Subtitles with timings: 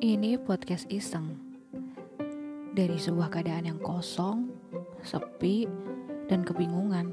[0.00, 1.36] Ini podcast iseng.
[2.72, 4.48] Dari sebuah keadaan yang kosong,
[5.04, 5.68] sepi,
[6.24, 7.12] dan kebingungan.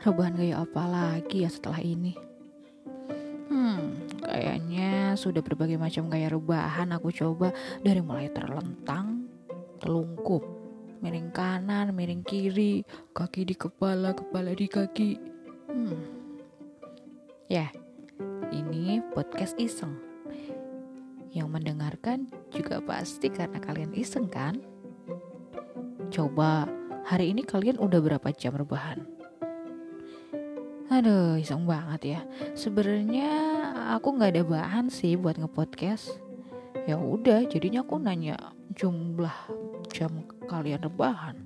[0.00, 2.16] Rebahan gaya apa lagi ya setelah ini?
[3.52, 7.52] Hmm, kayaknya sudah berbagai macam gaya rebahan aku coba.
[7.84, 9.28] Dari mulai terlentang,
[9.84, 10.40] telungkup,
[11.04, 12.80] miring kanan, miring kiri,
[13.12, 15.20] kaki di kepala, kepala di kaki.
[15.68, 16.00] Hmm,
[17.52, 17.68] ya,
[18.56, 20.13] ini podcast iseng
[21.34, 24.62] yang mendengarkan juga pasti karena kalian iseng kan?
[26.14, 26.70] Coba
[27.02, 29.02] hari ini kalian udah berapa jam rebahan?
[30.94, 32.20] Aduh, iseng banget ya.
[32.54, 33.34] Sebenarnya
[33.98, 36.22] aku nggak ada bahan sih buat ngepodcast.
[36.86, 38.38] Ya udah, jadinya aku nanya
[38.78, 39.34] jumlah
[39.90, 41.36] jam kalian rebahan.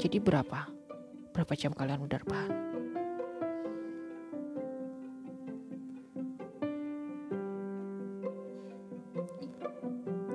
[0.00, 0.66] Jadi berapa?
[1.30, 2.69] Berapa jam kalian udah rebahan?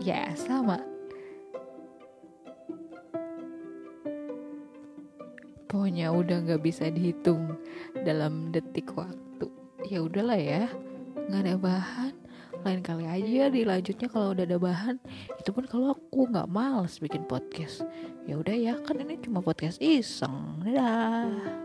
[0.06, 0.78] Ya, sama.
[5.66, 7.58] Pokoknya udah nggak bisa dihitung
[8.06, 9.50] dalam detik waktu.
[9.89, 10.70] Ya udahlah ya,
[11.25, 12.14] nggak ada bahan.
[12.62, 15.02] Lain kali aja dilanjutnya kalau udah ada bahan.
[15.42, 17.81] Itu pun kalau aku nggak males bikin podcast.
[18.30, 20.62] Ya udah ya, kan ini cuma podcast iseng.
[20.69, 21.64] Dadah.